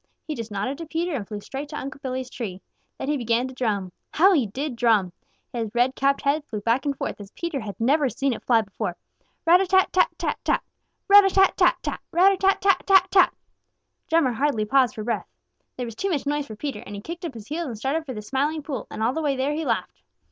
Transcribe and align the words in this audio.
He 0.25 0.33
just 0.33 0.49
nodded 0.49 0.79
to 0.79 0.87
Peter 0.87 1.13
and 1.13 1.27
flew 1.27 1.41
straight 1.41 1.69
to 1.69 1.77
Unc' 1.79 2.01
Billy's 2.01 2.31
tree. 2.31 2.59
Then 2.97 3.07
he 3.07 3.17
began 3.17 3.47
to 3.47 3.53
drum. 3.53 3.91
How 4.09 4.33
he 4.33 4.47
did 4.47 4.75
drum! 4.75 5.13
His 5.53 5.69
red 5.75 5.93
capped 5.93 6.23
head 6.23 6.43
flew 6.47 6.59
back 6.61 6.87
and 6.87 6.97
forth 6.97 7.21
as 7.21 7.29
Peter 7.33 7.61
never 7.77 8.05
had 8.05 8.17
seen 8.17 8.33
it 8.33 8.41
fly 8.41 8.61
before. 8.61 8.97
Rat 9.45 9.61
a 9.61 9.67
tat 9.67 9.93
tat 9.93 10.09
tat 10.17 10.39
tat! 10.43 10.63
Rat 11.07 11.25
a 11.25 11.29
tat 11.29 11.55
tat 11.55 11.77
tat! 11.83 12.01
Rat 12.11 12.33
a 12.33 12.37
tat 12.37 12.59
tat 12.63 12.81
tat 12.87 13.11
tat! 13.11 13.31
Drummer 14.09 14.33
hardly 14.33 14.65
paused 14.65 14.95
for 14.95 15.03
breath. 15.03 15.27
There 15.77 15.85
was 15.85 15.93
too 15.93 16.09
much 16.09 16.25
noise 16.25 16.47
for 16.47 16.55
Peter, 16.55 16.81
and 16.83 16.95
he 16.95 17.01
kicked 17.03 17.23
up 17.23 17.35
his 17.35 17.49
heels 17.49 17.67
and 17.67 17.77
started 17.77 18.03
for 18.07 18.13
the 18.15 18.23
Smiling 18.23 18.63
Pool, 18.63 18.87
and 18.89 19.03
all 19.03 19.13
the 19.13 19.21
way 19.21 19.35
there 19.35 19.53
he 19.53 19.65
laughed. 19.65 20.01